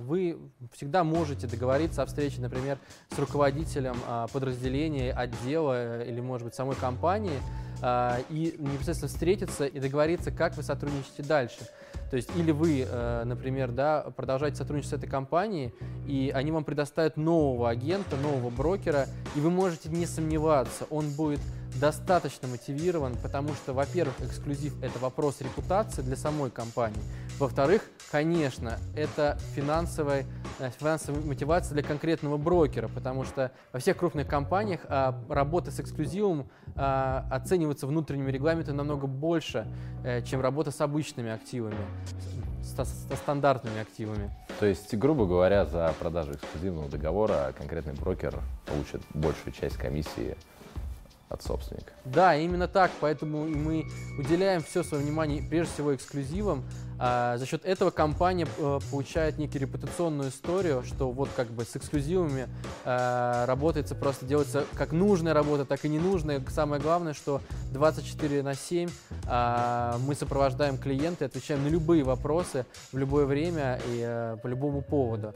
Вы 0.06 0.38
всегда 0.72 1.04
можете 1.04 1.46
договориться 1.46 2.02
о 2.02 2.06
встрече, 2.06 2.40
например, 2.40 2.78
с 3.14 3.20
руководителем 3.20 3.98
подразделения, 4.32 5.12
отдела 5.12 6.02
или, 6.02 6.22
может 6.22 6.46
быть, 6.46 6.56
самой 6.56 6.78
компании, 6.78 7.42
а, 7.82 8.20
и 8.30 8.56
непосредственно 8.58 9.10
встретиться 9.10 9.66
и 9.66 9.80
договориться, 9.80 10.32
как 10.32 10.56
вы 10.58 10.64
сотрудничаете 10.64 11.24
дальше. 11.24 11.60
То 12.10 12.16
есть 12.16 12.30
или 12.38 12.52
вы, 12.52 12.86
э, 12.88 13.24
например, 13.26 13.72
да, 13.72 14.06
продолжаете 14.16 14.58
сотрудничать 14.58 14.92
с 14.92 14.94
этой 14.94 15.10
компанией, 15.10 15.74
и 16.08 16.32
они 16.34 16.52
вам 16.52 16.64
предоставят 16.64 17.18
нового 17.18 17.70
агента, 17.70 18.16
нового 18.16 18.50
брокера, 18.50 19.08
и 19.36 19.42
вы 19.42 19.50
можете 19.50 19.90
не 19.90 20.06
сомневаться, 20.06 20.86
он 20.90 21.10
будет 21.12 21.42
достаточно 21.80 22.48
мотивирован, 22.48 23.16
потому 23.22 23.50
что, 23.50 23.74
во-первых, 23.74 24.16
эксклюзив– 24.22 24.74
это 24.82 25.00
вопрос 25.00 25.42
репутации 25.42 26.02
для 26.02 26.16
самой 26.16 26.50
компании. 26.50 27.02
Во-вторых, 27.40 27.84
конечно, 28.12 28.80
это 28.96 29.38
финансовая, 29.54 30.26
э, 30.60 30.72
финансовая 30.72 31.22
мотивация 31.22 31.76
для 31.76 31.84
конкретного 31.84 32.38
брокера, 32.38 32.88
потому 32.88 33.26
что 33.26 33.52
во 33.72 33.80
всех 33.80 33.98
крупных 33.98 34.28
компаниях 34.28 34.82
а, 34.90 35.24
работа 35.30 35.70
с 35.70 35.80
эксклюзивом 35.80 36.50
а, 36.76 37.28
оценивается 37.30 37.86
внутренними 37.86 38.32
регламентами 38.32 38.76
намного 38.76 39.06
больше, 39.06 39.68
э, 40.04 40.24
чем 40.24 40.42
работа 40.42 40.72
с 40.72 40.82
обычными 40.82 41.30
активами, 41.30 41.78
со 42.64 42.86
стандартными 42.86 43.82
активами. 43.82 44.32
То 44.60 44.66
есть, 44.66 44.96
грубо 44.96 45.28
говоря, 45.28 45.66
за 45.66 45.94
продажу 46.00 46.34
эксклюзивного 46.34 46.90
договора 46.90 47.54
конкретный 47.56 47.94
брокер 47.94 48.42
получит 48.66 49.02
большую 49.14 49.54
часть 49.54 49.78
комиссии 49.78 50.36
от 51.30 51.44
собственника. 51.44 51.92
Да, 52.06 52.36
именно 52.36 52.68
так, 52.68 52.92
поэтому 53.02 53.48
мы 53.48 53.86
уделяем 54.18 54.64
все 54.64 54.84
свое 54.84 55.04
внимание 55.04 55.44
прежде 55.44 55.74
всего 55.74 55.94
эксклюзивам. 55.94 56.64
А, 57.00 57.38
за 57.38 57.46
счет 57.46 57.64
этого 57.64 57.92
компания 57.92 58.48
э, 58.58 58.80
получает 58.90 59.38
некую 59.38 59.62
репутационную 59.62 60.30
историю, 60.30 60.84
что 60.84 61.12
вот 61.12 61.30
как 61.36 61.48
бы 61.48 61.64
с 61.64 61.76
эксклюзивами 61.76 62.48
э, 62.86 63.46
работается, 63.46 63.94
просто 63.94 64.26
делается 64.26 64.66
как 64.74 64.94
нужная 64.94 65.34
работа, 65.34 65.66
так 65.66 65.86
и 65.86 65.90
ненужная. 65.90 66.44
Самое 66.50 66.82
главное, 66.82 67.14
что 67.14 67.42
24 67.78 68.44
на 68.44 68.56
7 68.56 68.90
а, 69.28 69.98
мы 70.06 70.16
сопровождаем 70.16 70.78
клиента 70.78 71.26
и 71.26 71.28
отвечаем 71.28 71.64
на 71.64 71.68
любые 71.68 72.04
вопросы 72.04 72.66
в 72.92 72.98
любое 72.98 73.26
время 73.26 73.80
и 73.88 74.02
э, 74.04 74.38
по 74.42 74.48
любому 74.48 74.82
поводу. 74.82 75.34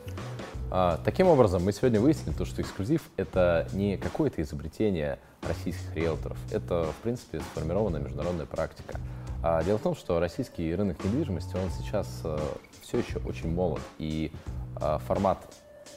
А, 0.72 1.00
Таким 1.06 1.28
образом, 1.28 1.64
мы 1.64 1.72
сегодня 1.72 2.00
выяснили 2.00 2.36
то, 2.36 2.46
что 2.46 2.62
эксклюзив— 2.62 3.04
это 3.18 3.68
не 3.74 3.98
какое-то 3.98 4.42
изобретение 4.42 5.20
российских 5.44 5.96
риэлторов. 5.96 6.38
Это, 6.52 6.92
в 7.00 7.04
принципе, 7.04 7.42
сформированная 7.52 8.02
международная 8.02 8.48
практика. 8.48 9.00
А 9.44 9.64
Дело 9.64 9.78
в 9.78 9.82
том, 9.82 9.96
что 9.96 10.20
российский 10.20 10.74
рынок 10.76 11.04
недвижимости, 11.04 11.56
он 11.56 11.70
сейчас 11.72 12.24
все 12.82 12.98
еще 12.98 13.20
очень 13.20 13.52
молод, 13.52 13.82
и 13.98 14.32
формат 15.08 15.48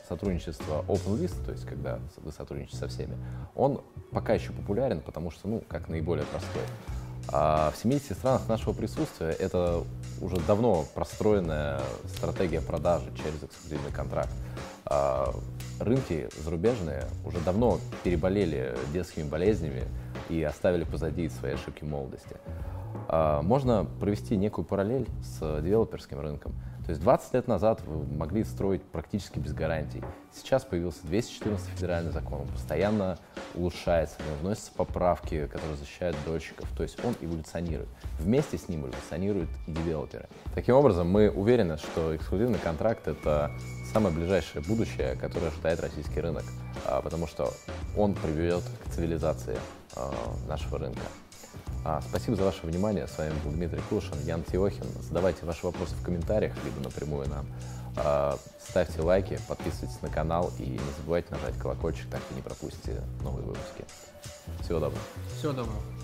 сотрудничества 0.08 0.84
open 0.88 1.18
list, 1.18 1.44
то 1.44 1.52
есть 1.52 1.64
когда 1.64 1.98
вы 2.18 2.32
сотрудничаете 2.32 2.78
со 2.78 2.88
всеми, 2.88 3.16
он 3.54 3.80
пока 4.12 4.34
еще 4.34 4.52
популярен, 4.52 5.00
потому 5.00 5.30
что, 5.30 5.48
ну, 5.48 5.62
как 5.68 5.88
наиболее 5.88 6.26
простой. 6.26 6.62
А 7.32 7.70
в 7.70 7.76
70 7.76 8.16
странах 8.16 8.48
нашего 8.48 8.74
присутствия 8.74 9.30
это 9.30 9.82
уже 10.20 10.36
давно 10.46 10.84
простроенная 10.94 11.80
стратегия 12.06 12.60
продажи 12.60 13.10
через 13.16 13.42
эксклюзивный 13.42 13.92
контракт. 13.92 14.32
А 14.86 15.34
рынки 15.80 16.28
зарубежные 16.42 17.04
уже 17.24 17.38
давно 17.40 17.78
переболели 18.02 18.76
детскими 18.92 19.26
болезнями 19.26 19.84
и 20.28 20.42
оставили 20.42 20.84
позади 20.84 21.28
свои 21.30 21.54
ошибки 21.54 21.84
молодости. 21.84 22.36
А 23.08 23.42
можно 23.42 23.84
провести 23.84 24.36
некую 24.36 24.64
параллель 24.64 25.08
с 25.22 25.60
девелоперским 25.62 26.20
рынком. 26.20 26.54
То 26.84 26.90
есть 26.90 27.00
20 27.00 27.34
лет 27.34 27.48
назад 27.48 27.80
вы 27.86 28.04
могли 28.14 28.44
строить 28.44 28.82
практически 28.82 29.38
без 29.38 29.54
гарантий. 29.54 30.02
Сейчас 30.34 30.64
появился 30.64 30.98
214 31.04 31.66
федеральный 31.68 32.12
закон, 32.12 32.42
он 32.42 32.48
постоянно 32.48 33.18
улучшается, 33.54 34.16
в 34.18 34.26
него 34.26 34.36
вносятся 34.42 34.72
поправки, 34.72 35.46
которые 35.46 35.76
защищают 35.76 36.16
дольщиков. 36.26 36.68
То 36.76 36.82
есть 36.82 37.02
он 37.02 37.14
эволюционирует. 37.20 37.88
Вместе 38.18 38.58
с 38.58 38.68
ним 38.68 38.82
эволюционируют 38.82 39.48
и 39.66 39.72
девелоперы. 39.72 40.28
Таким 40.54 40.74
образом, 40.74 41.08
мы 41.10 41.30
уверены, 41.30 41.78
что 41.78 42.14
эксклюзивный 42.14 42.58
контракт— 42.58 43.08
это 43.08 43.50
самое 43.92 44.14
ближайшее 44.14 44.62
будущее, 44.62 45.16
которое 45.16 45.48
ожидает 45.48 45.80
российский 45.80 46.20
рынок, 46.20 46.44
а, 46.84 47.00
потому 47.00 47.26
что 47.26 47.50
он 47.96 48.14
приведет 48.14 48.64
к 48.84 48.90
цивилизации 48.90 49.56
а, 49.96 50.12
нашего 50.48 50.78
рынка. 50.78 51.02
А, 51.84 52.00
спасибо 52.00 52.36
за 52.36 52.44
ваше 52.44 52.66
внимание. 52.66 53.06
С 53.06 53.18
вами 53.18 53.34
был 53.44 53.52
Дмитрий 53.52 53.82
Кулшин, 53.90 54.18
Ян 54.24 54.42
Тиохин. 54.42 54.86
Задавайте 55.02 55.44
ваши 55.44 55.66
вопросы 55.66 55.94
в 55.94 56.02
комментариях, 56.02 56.54
либо 56.64 56.80
напрямую 56.80 57.28
нам. 57.28 57.46
А, 57.96 58.38
ставьте 58.66 59.02
лайки, 59.02 59.38
подписывайтесь 59.46 60.00
на 60.00 60.08
канал 60.08 60.50
и 60.58 60.62
не 60.62 60.92
забывайте 60.96 61.28
нажать 61.30 61.56
колокольчик, 61.58 62.08
так 62.10 62.20
вы 62.30 62.36
не 62.36 62.42
пропустите 62.42 63.02
новые 63.22 63.44
выпуски. 63.44 63.84
Всего 64.62 64.80
доброго. 64.80 65.02
Всего 65.38 65.52
доброго. 65.52 66.03